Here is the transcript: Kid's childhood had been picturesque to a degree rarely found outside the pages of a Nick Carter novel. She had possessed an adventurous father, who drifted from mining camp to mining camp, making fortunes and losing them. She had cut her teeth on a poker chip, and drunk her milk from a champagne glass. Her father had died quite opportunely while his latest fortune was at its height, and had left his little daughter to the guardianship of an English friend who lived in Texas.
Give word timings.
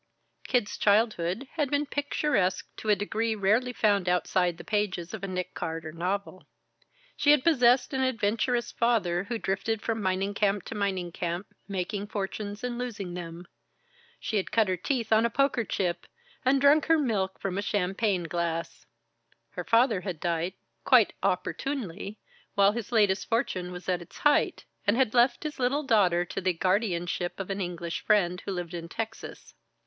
Kid's 0.47 0.79
childhood 0.79 1.47
had 1.57 1.69
been 1.69 1.85
picturesque 1.85 2.67
to 2.75 2.89
a 2.89 2.95
degree 2.95 3.35
rarely 3.35 3.71
found 3.71 4.09
outside 4.09 4.57
the 4.57 4.63
pages 4.63 5.13
of 5.13 5.23
a 5.23 5.27
Nick 5.27 5.53
Carter 5.53 5.91
novel. 5.91 6.47
She 7.15 7.29
had 7.29 7.43
possessed 7.43 7.93
an 7.93 8.01
adventurous 8.01 8.71
father, 8.71 9.25
who 9.25 9.37
drifted 9.37 9.79
from 9.83 10.01
mining 10.01 10.33
camp 10.33 10.63
to 10.63 10.73
mining 10.73 11.11
camp, 11.11 11.53
making 11.67 12.07
fortunes 12.07 12.63
and 12.63 12.79
losing 12.79 13.13
them. 13.13 13.45
She 14.19 14.37
had 14.37 14.51
cut 14.51 14.67
her 14.69 14.75
teeth 14.75 15.13
on 15.13 15.23
a 15.23 15.29
poker 15.29 15.63
chip, 15.63 16.07
and 16.43 16.59
drunk 16.59 16.87
her 16.87 16.97
milk 16.97 17.39
from 17.39 17.59
a 17.59 17.61
champagne 17.61 18.23
glass. 18.23 18.87
Her 19.51 19.63
father 19.63 20.01
had 20.01 20.19
died 20.19 20.53
quite 20.83 21.13
opportunely 21.21 22.17
while 22.55 22.71
his 22.71 22.91
latest 22.91 23.29
fortune 23.29 23.71
was 23.71 23.87
at 23.87 24.01
its 24.01 24.17
height, 24.17 24.65
and 24.87 24.97
had 24.97 25.13
left 25.13 25.43
his 25.43 25.59
little 25.59 25.83
daughter 25.83 26.25
to 26.25 26.41
the 26.41 26.53
guardianship 26.53 27.39
of 27.39 27.51
an 27.51 27.61
English 27.61 28.01
friend 28.03 28.41
who 28.45 28.51
lived 28.51 28.73
in 28.73 28.89
Texas. 28.89 29.53